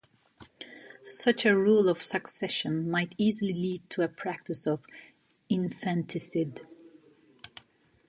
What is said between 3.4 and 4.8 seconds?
lead to a practice